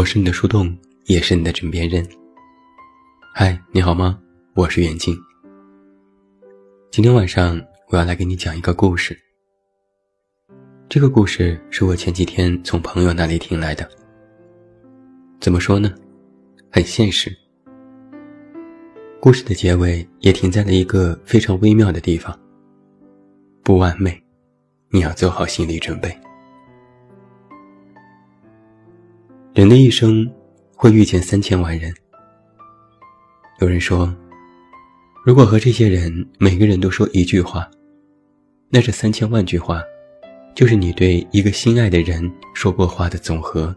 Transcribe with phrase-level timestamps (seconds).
[0.00, 0.74] 我是你的树洞，
[1.04, 2.02] 也是你的枕边人。
[3.34, 4.18] 嗨，你好吗？
[4.54, 5.14] 我是远近。
[6.90, 9.14] 今天晚上我要来给你讲一个故事。
[10.88, 13.86] 这个故事是我前几天从朋友那里听来的。
[15.38, 15.94] 怎么说呢？
[16.72, 17.30] 很现实。
[19.20, 22.34] 故事的结尾也停在了一个非常微妙的地方。
[23.62, 24.18] 不完美，
[24.88, 26.10] 你要做好心理准备。
[29.52, 30.30] 人的一生
[30.76, 31.92] 会遇见三千万人。
[33.58, 34.14] 有人说，
[35.24, 37.68] 如果和这些人每个人都说一句话，
[38.68, 39.82] 那这三千万句话，
[40.54, 43.74] 就是你对一个心爱的人说过话的总和。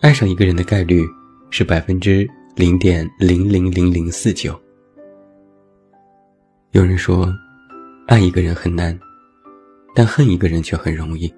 [0.00, 1.04] 爱上一个人的概率
[1.50, 2.24] 是百分之
[2.54, 4.58] 零点零零零零四九。
[6.70, 7.34] 有人说，
[8.06, 8.96] 爱一个人很难，
[9.92, 11.34] 但恨一个人却很容易。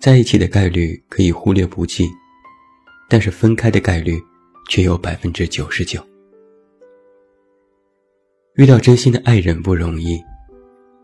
[0.00, 2.08] 在一起的概率可以忽略不计，
[3.08, 4.16] 但是分开的概率
[4.68, 6.00] 却有百分之九十九。
[8.54, 10.22] 遇到真心的爱人不容易，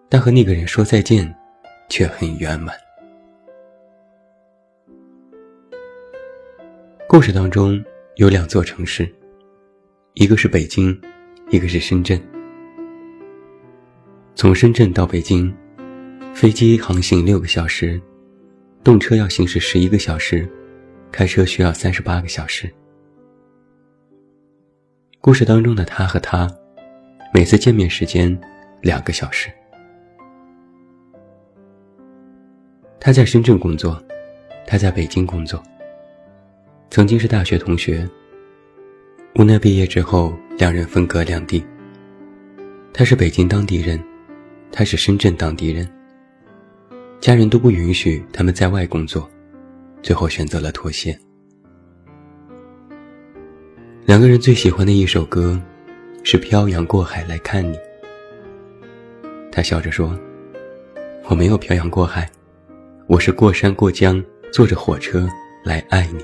[0.09, 1.33] 但和那个人说再见
[1.89, 2.75] 却很圆满。
[7.09, 9.13] 故事当中有两座城市，
[10.15, 10.97] 一个是北京，
[11.51, 12.21] 一个是深圳。
[14.37, 15.53] 从深圳到北京，
[16.33, 18.01] 飞机航行六个小时。
[18.85, 20.47] 动车要行驶十一个小时，
[21.11, 22.71] 开车需要三十八个小时。
[25.23, 26.47] 故事当中的他和她，
[27.33, 28.39] 每次见面时间
[28.83, 29.51] 两个小时。
[33.01, 33.99] 他在深圳工作，
[34.67, 35.63] 他在北京工作。
[36.91, 38.07] 曾经是大学同学，
[39.37, 41.65] 无奈毕业之后两人分隔两地。
[42.93, 43.99] 他是北京当地人，
[44.71, 45.91] 他是深圳当地人。
[47.25, 49.27] 家人都不允许他们在外工作，
[50.03, 51.19] 最后选择了妥协。
[54.05, 55.59] 两个人最喜欢的一首歌，
[56.23, 57.75] 是《漂洋过海来看你》。
[59.51, 60.15] 他笑着说
[61.25, 62.31] ：“我没有漂洋过海，
[63.07, 65.27] 我是过山过江，坐着火车
[65.65, 66.23] 来爱你。”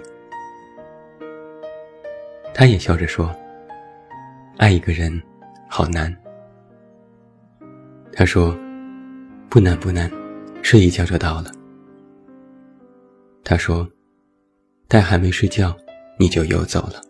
[2.53, 3.35] 他也笑着说
[4.59, 5.19] ：“爱一个人，
[5.67, 6.15] 好难。”
[8.13, 8.55] 他说
[9.49, 10.11] ：“不难不难。”
[10.63, 11.51] 睡一觉就到了。
[13.43, 13.89] 他说
[14.87, 15.77] ：“但还没睡觉，
[16.19, 17.01] 你就又走了。”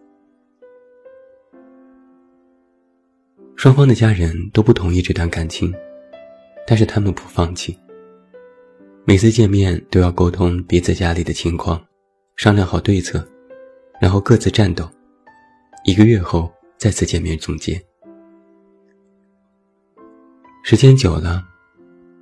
[3.57, 5.75] 双方的家人都不同意这段感情，
[6.67, 7.79] 但是他们不放弃。
[9.05, 11.85] 每次见面都要沟通彼此家里的情况，
[12.37, 13.27] 商量好对策，
[14.01, 14.89] 然后各自战斗。
[15.85, 17.81] 一个月后再次见面总结。
[20.63, 21.45] 时间久了，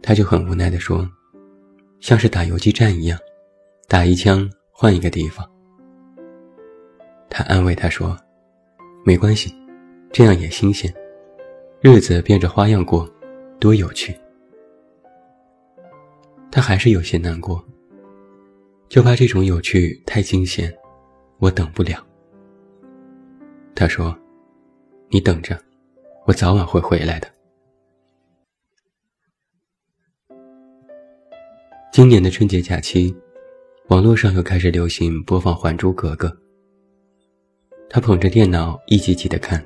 [0.03, 1.09] 他就很无奈地说。
[2.01, 3.19] 像是打游击战一样，
[3.89, 5.49] 打一枪换一个地方。
[7.29, 8.17] 他安慰他说
[9.05, 9.55] ：“没关系，
[10.11, 10.93] 这样也新鲜，
[11.81, 13.09] 日子变着花样过，
[13.61, 14.17] 多有趣。”
[16.51, 17.63] 他还是有些难过，
[18.89, 20.75] 就怕这种有趣太惊险，
[21.39, 22.05] 我等不了。
[23.75, 24.17] 他说
[25.11, 25.61] ：“你等着，
[26.27, 27.29] 我早晚会回来的。”
[31.99, 33.13] 今年的春节假期，
[33.89, 36.29] 网络上又开始流行播放《还珠格格》。
[37.91, 39.61] 他捧着电脑一集集的看，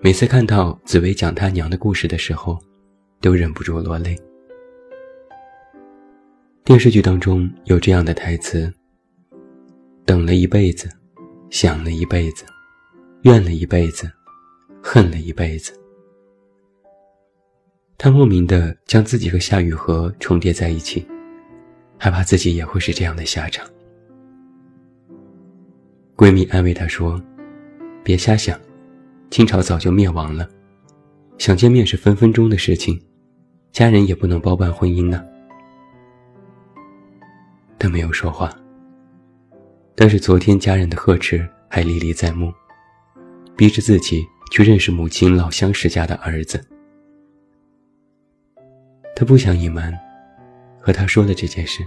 [0.00, 2.58] 每次看到紫薇讲他娘的故事的时候，
[3.20, 4.18] 都忍不住落泪。
[6.64, 8.68] 电视剧当中有这样的台词
[10.04, 10.90] ：“等了一辈子，
[11.50, 12.44] 想了一辈子，
[13.22, 14.10] 怨了一辈子，
[14.82, 15.72] 恨了一辈子。”
[18.02, 21.06] 她莫名的将自己和夏雨荷重叠在一起，
[21.98, 23.68] 害怕自己也会是这样的下场。
[26.16, 27.22] 闺蜜安慰她说
[28.02, 28.58] ：“别瞎想，
[29.30, 30.48] 清朝早就灭亡了，
[31.36, 32.98] 想见面是分分钟的事情，
[33.70, 35.22] 家人也不能包办婚姻呢。”
[37.78, 38.50] 她没有说话，
[39.94, 42.50] 但是昨天家人的呵斥还历历在目，
[43.54, 46.58] 逼着自己去认识母亲老相识家的儿子。
[49.20, 49.92] 他不想隐瞒，
[50.80, 51.86] 和他说了这件事。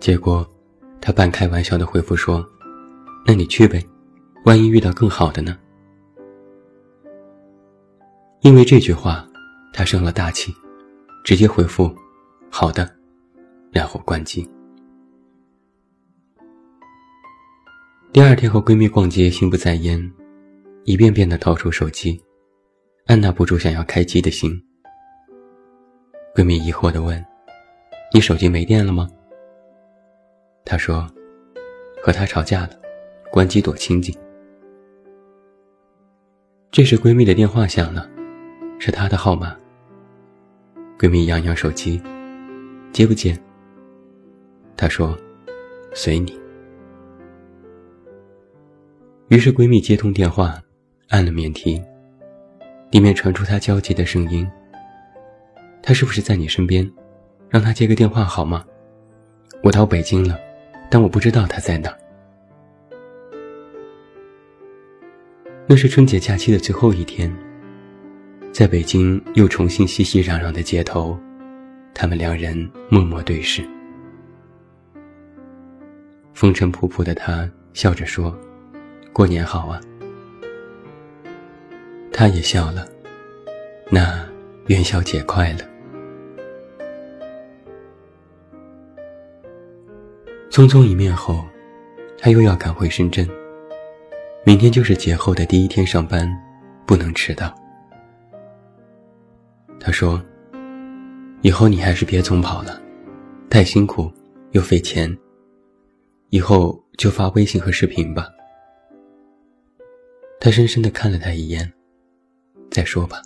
[0.00, 0.44] 结果，
[1.00, 2.44] 他半开玩笑的回复说
[3.24, 3.80] ：“那你去呗，
[4.44, 5.56] 万一遇到更好的呢？”
[8.42, 9.24] 因为这句话，
[9.72, 10.52] 他生了大气，
[11.24, 11.94] 直接回复
[12.50, 12.92] ：“好的”，
[13.70, 14.44] 然后关机。
[18.12, 20.12] 第二天和闺蜜逛街，心不在焉，
[20.82, 22.20] 一遍遍的掏出手机，
[23.06, 24.60] 按捺不住想要开机的心。
[26.34, 27.22] 闺蜜疑惑地问
[28.10, 29.06] ：“你手机没电了吗？”
[30.64, 31.06] 她说
[32.02, 32.70] ：“和他吵架了，
[33.30, 34.16] 关机躲清静。”
[36.72, 38.08] 这时闺蜜的电话响了，
[38.78, 39.54] 是她的号码。
[40.98, 42.00] 闺蜜扬扬手机，
[42.92, 43.38] 接不接？
[44.74, 45.14] 她说
[45.92, 46.40] ：“随你。”
[49.28, 50.58] 于是闺蜜接通电话，
[51.08, 51.82] 按了免提。
[52.90, 54.50] 里面传出她焦急的声音
[55.82, 56.88] ：“他是不是在你身边？
[57.50, 58.64] 让他接个电话好吗？
[59.62, 60.38] 我到北京了，
[60.88, 61.92] 但我不知道他在哪。”
[65.66, 67.34] 那是春节假期的最后一天，
[68.52, 71.18] 在北京又重新熙熙攘攘的街头，
[71.94, 73.62] 他们两人默默对视。
[76.34, 78.36] 风尘仆仆的他笑着说。
[79.12, 79.78] 过年好啊！
[82.10, 82.88] 他也笑了。
[83.90, 84.26] 那
[84.68, 85.71] 元宵节快乐。
[90.52, 91.42] 匆匆一面后，
[92.18, 93.26] 他又要赶回深圳。
[94.44, 96.30] 明天就是节后的第一天上班，
[96.86, 97.54] 不能迟到。
[99.80, 100.22] 他说
[101.40, 102.78] ：“以后你还是别总跑了，
[103.48, 104.12] 太辛苦
[104.50, 105.10] 又费钱。
[106.28, 108.28] 以后就发微信和视频吧。”
[110.38, 111.72] 他深深的看了他一眼，
[112.70, 113.22] 再说吧。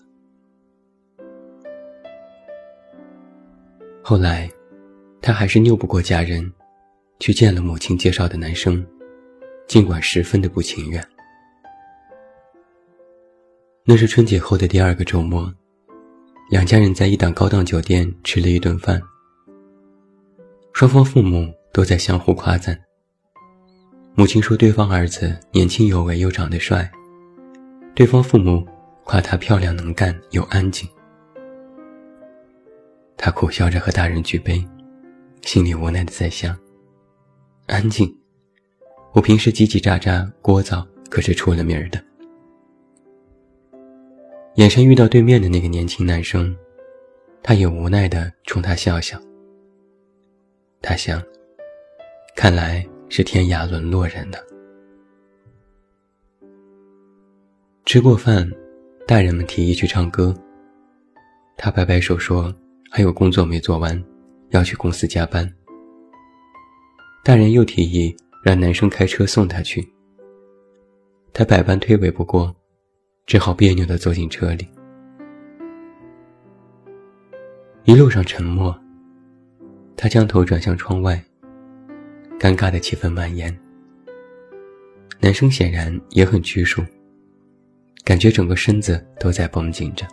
[4.01, 4.49] 后来，
[5.21, 6.53] 他还是拗不过家人，
[7.19, 8.85] 去见了母亲介绍的男生，
[9.67, 11.03] 尽管十分的不情愿。
[13.85, 15.53] 那是春节后的第二个周末，
[16.51, 19.01] 两家人在一档高档酒店吃了一顿饭。
[20.73, 22.79] 双方父母都在相互夸赞。
[24.15, 26.91] 母亲说对方儿子年轻有为又长得帅。
[27.95, 28.67] 对方父母
[29.05, 30.87] 夸她漂亮能干又安静，
[33.17, 34.63] 他苦笑着和大人举杯，
[35.43, 36.59] 心里无奈的在想：
[37.67, 38.17] 安静，
[39.13, 42.01] 我平时叽叽喳喳聒噪，可是出了名的。
[44.55, 46.57] 眼神遇到对面的那个年轻男生，
[47.43, 49.21] 他也无奈的冲他笑笑。
[50.81, 51.21] 他想，
[52.37, 54.39] 看来是天涯沦落人了。
[57.85, 58.49] 吃过饭，
[59.09, 60.33] 大人们提议去唱歌。
[61.57, 62.55] 他摆摆手说
[62.93, 64.01] ：“还有工作没做完，
[64.51, 65.53] 要去公司加班。”
[67.27, 69.85] 大人又提议让男生开车送他去。
[71.33, 72.55] 他百般推诿不过，
[73.27, 74.65] 只好别扭地坐进车里。
[77.83, 78.73] 一路上沉默，
[79.97, 81.21] 他将头转向窗外，
[82.39, 83.53] 尴尬的气氛蔓延。
[85.19, 86.81] 男生显然也很拘束。
[88.05, 90.07] 感觉整个身子都在绷紧着。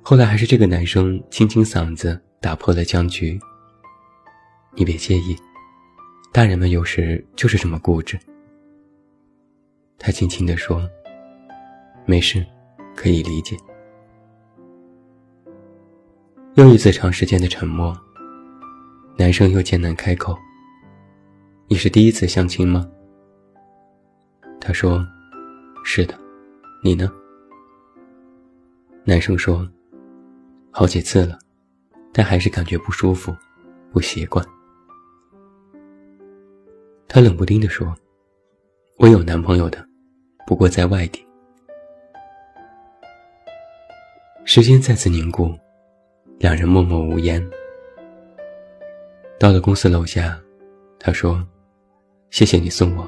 [0.00, 3.38] 后来还是这个男生清清嗓子打破了僵局。
[4.74, 5.36] 你别介意，
[6.32, 8.18] 大人们有时就是这么固执。
[9.98, 10.88] 他轻轻地说
[12.06, 12.44] ：“没事，
[12.96, 13.54] 可以理解。”
[16.56, 17.94] 又一次长时间的沉默。
[19.18, 20.34] 男生又艰难开口
[21.68, 22.88] ：“你是第一次相亲吗？”
[24.58, 25.06] 他说
[25.84, 26.18] ：“是的，
[26.82, 27.12] 你呢？”
[29.04, 29.68] 男生说
[30.72, 31.38] ：“好几次了，
[32.10, 33.36] 但还是感觉不舒服，
[33.92, 34.42] 不习惯。”
[37.14, 37.94] 他冷不丁地说
[38.96, 39.86] ：“我有男朋友的，
[40.46, 41.22] 不过在外地。”
[44.46, 45.54] 时间再次凝固，
[46.38, 47.46] 两人默默无言。
[49.38, 50.40] 到了公司楼下，
[50.98, 51.46] 他说
[52.32, 53.06] ：“谢谢你送我。”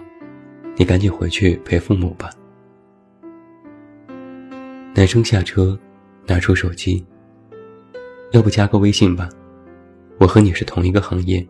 [0.76, 2.28] 你赶紧回去陪父母吧。
[4.94, 5.78] 男生下车，
[6.26, 7.02] 拿出手机。
[8.32, 9.30] 要不加个微信吧，
[10.18, 11.49] 我和你是同一个行业，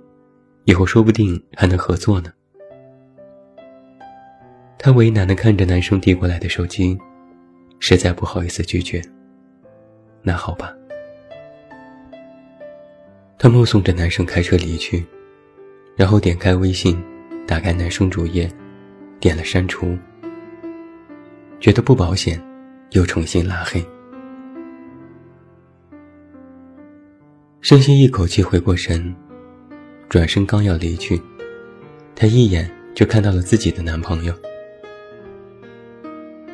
[0.66, 2.32] 以后说不定还能合作呢。
[4.84, 6.94] 她为难的看着男生递过来的手机，
[7.80, 9.00] 实在不好意思拒绝。
[10.20, 10.74] 那好吧。
[13.38, 15.02] 他目送着男生开车离去，
[15.96, 17.02] 然后点开微信，
[17.46, 18.46] 打开男生主页。
[19.20, 19.96] 点了删除，
[21.58, 22.38] 觉得不保险，
[22.90, 23.82] 又重新拉黑。
[27.62, 29.16] 深吸一口气，回过神，
[30.10, 31.18] 转身刚要离去，
[32.14, 34.34] 她一眼就看到了自己的男朋友。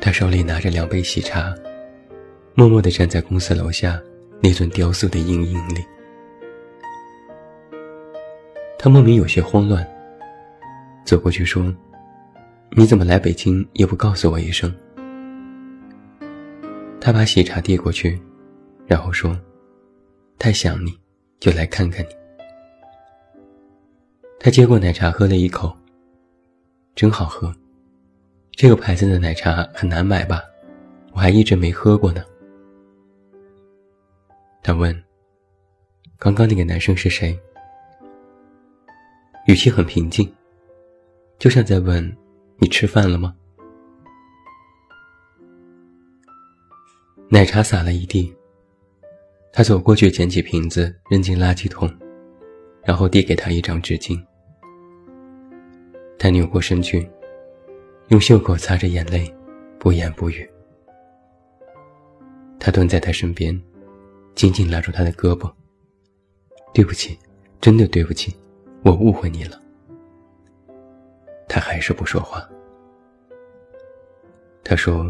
[0.01, 1.53] 他手里拿着两杯喜茶，
[2.55, 4.01] 默默地站在公司楼下
[4.41, 5.85] 那尊雕塑的阴影里。
[8.79, 9.87] 他莫名有些慌乱，
[11.05, 11.73] 走过去说。
[12.73, 14.73] 你怎么来北京也不告诉我一声？
[17.01, 18.17] 他把喜茶递过去，
[18.87, 19.37] 然后说
[20.39, 20.97] ：“太想你，
[21.37, 22.09] 就来看看你。
[24.39, 25.75] 他接过奶茶喝了一口，
[26.95, 27.53] 真好喝。
[28.51, 30.43] 这个牌子的奶茶很难买吧？
[31.13, 32.23] 我还一直没喝过呢。
[34.63, 35.03] 他问
[36.19, 37.37] ：“刚刚那个男生是谁？”
[39.47, 40.31] 语气很平静，
[41.39, 42.15] 就像在问
[42.59, 43.35] ：“你吃饭了吗？”
[47.27, 48.33] 奶茶洒了一地。
[49.51, 51.93] 他走过去捡起瓶子扔进垃圾桶，
[52.85, 54.17] 然后递给他一张纸巾。
[56.17, 57.09] 他扭过身去，
[58.11, 59.33] 用袖口擦着眼泪，
[59.79, 60.45] 不言不语。
[62.59, 63.57] 他蹲在他身边，
[64.35, 65.49] 紧紧拉住他的胳膊。
[66.73, 67.17] 对不起，
[67.61, 68.35] 真的对不起，
[68.83, 69.57] 我误会你了。
[71.47, 72.45] 他还是不说话。
[74.61, 75.09] 他说：“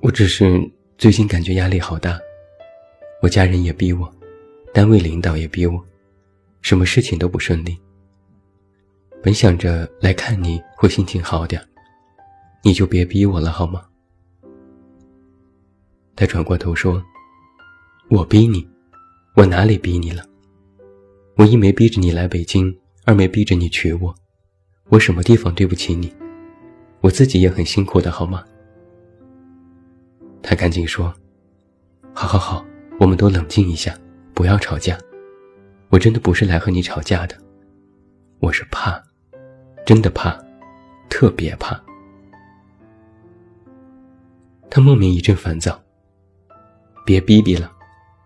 [0.00, 0.58] 我只是
[0.96, 2.18] 最近感觉压力好大，
[3.20, 4.10] 我家人也逼我，
[4.72, 5.78] 单位领导也逼我，
[6.62, 7.78] 什么事情都不顺利。
[9.26, 11.60] 本想着来看你会心情好点，
[12.62, 13.84] 你就别逼我了好吗？”
[16.14, 17.02] 他转过头说
[18.08, 18.64] ：“我逼你，
[19.34, 20.24] 我哪里逼你了？
[21.36, 22.72] 我一没逼着你来北京，
[23.04, 24.14] 二没逼着你娶我，
[24.90, 26.14] 我什么地方对不起你？
[27.00, 28.44] 我自己也很辛苦的好吗？”
[30.40, 31.12] 他赶紧说
[32.14, 32.64] ：“好好好，
[33.00, 33.92] 我们都冷静一下，
[34.34, 34.96] 不要吵架。
[35.88, 37.36] 我真的不是来和你吵架的，
[38.38, 39.02] 我是怕，
[39.86, 40.36] 真的怕，
[41.08, 41.80] 特别怕。”
[44.68, 45.80] 他莫名一阵烦躁。
[47.06, 47.70] 别逼逼了，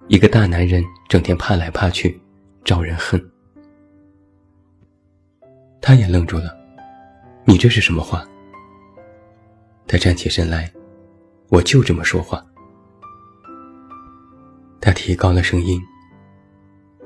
[0.08, 2.18] 一个大男人整天怕来怕去，
[2.64, 3.22] 招人恨。
[5.82, 6.56] 他也愣住了，
[7.44, 8.26] 你这是什么话？
[9.86, 10.72] 他站起身来，
[11.50, 12.42] 我就这么说话。
[14.80, 15.78] 他提高了声音，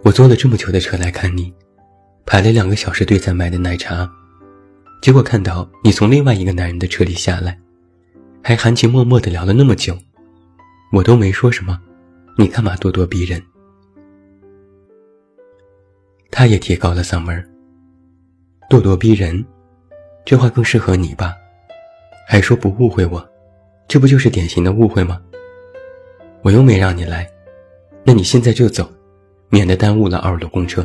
[0.04, 1.52] 我坐了这么久的车来看你，
[2.24, 4.08] 排了两个小时队才买的奶茶，
[5.04, 7.58] 结果看到你从另外一个男人的车里下来，
[8.42, 9.94] 还含情脉脉的聊了那么久。
[10.94, 11.78] 我都没说什么，
[12.38, 13.42] 你干嘛咄咄逼人？
[16.30, 17.36] 他也提高了嗓门
[18.70, 19.44] 咄咄逼人，
[20.24, 21.34] 这话更适合你吧？
[22.26, 23.22] 还说不误会我，
[23.86, 25.20] 这不就是典型的误会吗？
[26.40, 27.30] 我又没让你来，
[28.04, 28.90] 那你现在就走，
[29.50, 30.82] 免得耽误了二路公车。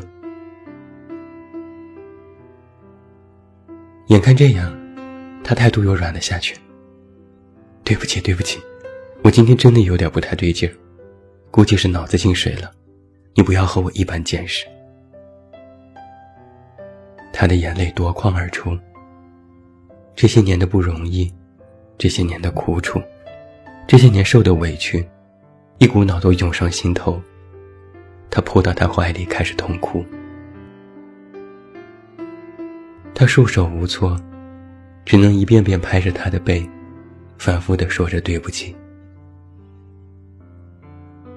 [4.10, 4.76] 眼看这样，
[5.44, 6.56] 他态度又软了下去。
[7.84, 8.60] 对不起，对不起。
[9.24, 10.74] 我今天真的有点不太对劲儿，
[11.52, 12.72] 估计是脑子进水了。
[13.36, 14.66] 你不要和我一般见识。
[17.32, 18.76] 他的眼泪夺眶而出。
[20.16, 21.32] 这些年的不容易，
[21.96, 23.00] 这些年的苦楚，
[23.88, 25.08] 这些年受的委屈，
[25.78, 27.22] 一股脑都涌上心头。
[28.32, 30.04] 他扑到他怀里开始痛哭。
[33.20, 34.18] 他束手无措，
[35.04, 36.66] 只能一遍遍拍着他的背，
[37.38, 38.74] 反复的说着对不起。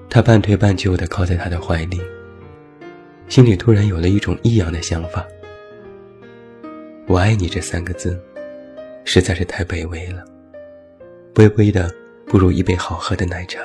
[0.09, 2.01] 他半推半就地靠在他的怀里，
[3.27, 5.27] 心里突然有了一种异样的想法。
[7.05, 8.17] 我爱你这三个字，
[9.03, 10.23] 实在是太卑微了，
[11.33, 11.93] 卑微的
[12.25, 13.59] 不如一杯好喝的奶茶。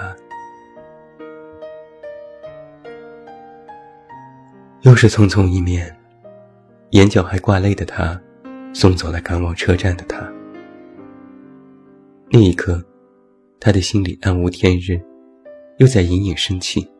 [4.80, 5.96] 又是匆匆一面，
[6.90, 8.20] 眼角还挂泪的他，
[8.72, 10.30] 送走了赶往车站的他。
[12.30, 12.84] 那一刻，
[13.60, 15.00] 他的心里暗无天日。
[15.78, 16.90] 又在隐隐生气，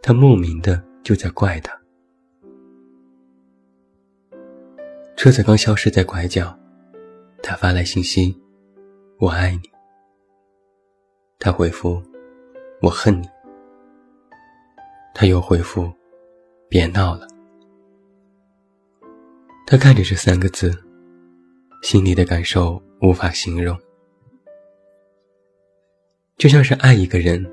[0.00, 1.76] 他莫名的就在怪他。
[5.16, 6.56] 车子刚消失在拐角，
[7.42, 8.32] 他发来信息
[9.18, 9.62] ：“我爱你。”
[11.40, 12.00] 他回复
[12.80, 13.28] ：“我恨你。”
[15.12, 15.92] 他又回复
[16.70, 17.26] ：“别闹了。”
[19.66, 20.70] 他看着这三个字，
[21.82, 23.76] 心里的感受无法形容，
[26.36, 27.44] 就像是爱一个人。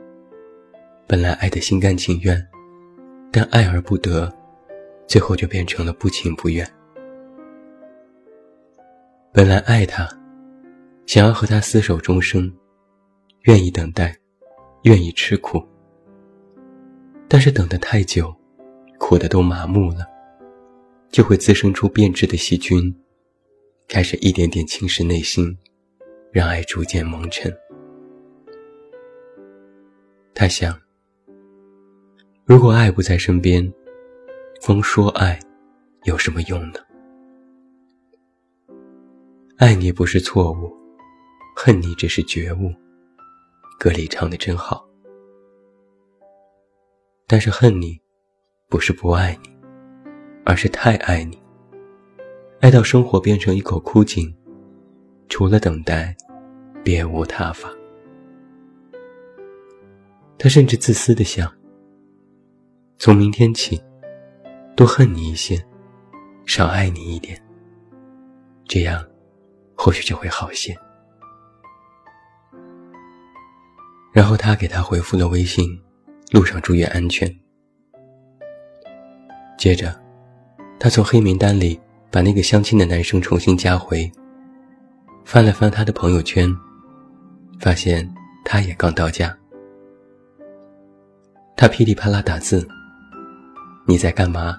[1.07, 2.45] 本来爱得心甘情愿，
[3.31, 4.31] 但爱而不得，
[5.07, 6.69] 最后就变成了不情不愿。
[9.33, 10.07] 本来爱他，
[11.05, 12.51] 想要和他厮守终生，
[13.43, 14.13] 愿意等待，
[14.83, 15.61] 愿意吃苦。
[17.29, 18.33] 但是等得太久，
[18.97, 20.05] 苦的都麻木了，
[21.11, 22.95] 就会滋生出变质的细菌，
[23.87, 25.57] 开始一点点侵蚀内心，
[26.31, 27.53] 让爱逐渐蒙尘。
[30.33, 30.79] 他想。
[32.45, 33.71] 如果爱不在身边，
[34.65, 35.39] 光说爱
[36.03, 36.79] 有什么用呢？
[39.57, 40.73] 爱你不是错误，
[41.55, 42.73] 恨你只是觉悟。
[43.77, 44.87] 歌里唱的真好。
[47.27, 47.99] 但是恨你，
[48.67, 49.50] 不是不爱你，
[50.43, 51.41] 而是太爱你，
[52.59, 54.33] 爱到生活变成一口枯井，
[55.29, 56.15] 除了等待，
[56.83, 57.69] 别无他法。
[60.37, 61.51] 他甚至自私的想：
[62.97, 63.79] 从明天起，
[64.75, 65.63] 多恨你一些，
[66.47, 67.39] 少爱你一点，
[68.65, 69.05] 这样，
[69.75, 70.75] 或许就会好些。
[74.11, 75.79] 然后他给他回复了微信
[76.33, 77.33] ：“路上注意安全。”
[79.57, 80.00] 接着，
[80.83, 84.11] 他从黑名单里把那个相亲的男生重新加回，
[85.23, 86.51] 翻了翻他的朋友圈，
[87.59, 88.11] 发现
[88.43, 89.37] 他也刚到家。
[91.55, 92.67] 他噼里啪啦打字
[93.85, 94.57] ：“你在干嘛？”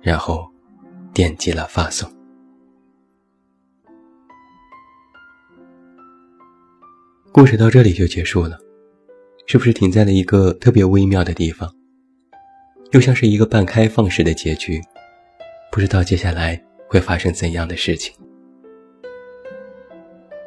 [0.00, 0.48] 然后
[1.12, 2.08] 点击了发送。
[7.32, 8.56] 故事到这里就结束了，
[9.48, 11.68] 是不是停在了一个特别微妙的地方？
[12.94, 14.80] 又像是一个半开放式的结局，
[15.72, 18.14] 不知道接下来会发生怎样的事情。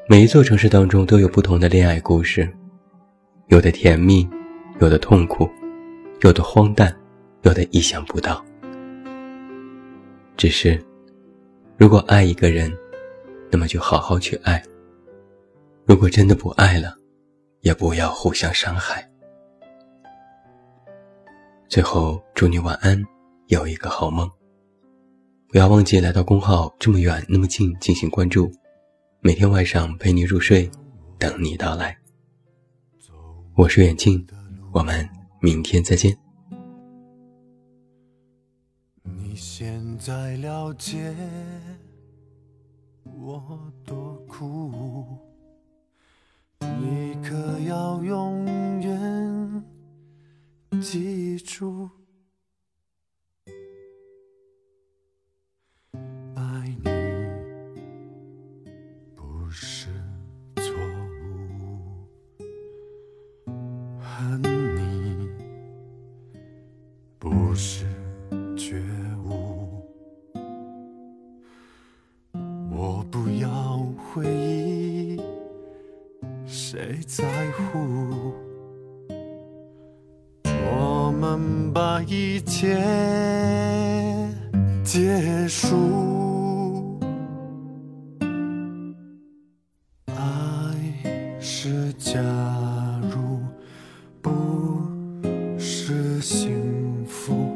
[0.07, 2.49] 每一座城市当中都有不同的恋爱故事，
[3.47, 4.25] 有的甜蜜，
[4.79, 5.49] 有的痛苦，
[6.21, 6.95] 有的荒诞，
[7.41, 8.41] 有的意想不到。
[10.37, 10.81] 只是，
[11.75, 12.71] 如果爱一个人，
[13.51, 14.63] 那么就好好去爱。
[15.85, 16.95] 如果真的不爱了，
[17.59, 19.05] 也不要互相伤害。
[21.69, 23.03] 最后，祝你晚安，
[23.47, 24.29] 有一个好梦。
[25.49, 28.49] 不要忘记来到公号，这么远那么近进行关注，
[29.19, 30.69] 每天晚上陪你入睡，
[31.19, 31.97] 等你到来。
[33.55, 34.25] 我是远近，
[34.71, 35.07] 我们
[35.41, 36.17] 明天再见。
[39.03, 41.13] 你现在了解
[43.03, 45.05] 我多苦。
[46.59, 48.45] 你可要永
[48.79, 49.63] 远
[50.81, 51.89] 记住，
[56.35, 56.89] 爱你
[59.15, 59.87] 不是
[60.55, 60.73] 错
[61.23, 62.07] 误，
[63.99, 65.29] 恨你
[67.17, 67.85] 不是
[68.55, 68.83] 觉
[69.25, 69.83] 悟，
[72.71, 73.79] 我不要
[74.13, 75.19] 回忆。
[76.45, 78.46] 谁在乎？
[81.73, 82.77] 把一切
[84.83, 86.99] 结束。
[90.07, 90.15] 爱
[91.39, 92.19] 是假
[93.11, 93.39] 如，
[94.21, 94.31] 不
[95.57, 97.55] 是幸福。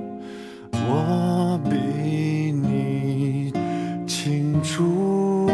[0.74, 3.54] 我比你
[4.06, 5.50] 清楚。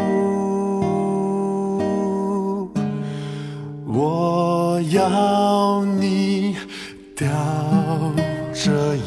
[3.86, 6.56] 我要你
[7.16, 7.26] 掉
[8.60, 8.97] 这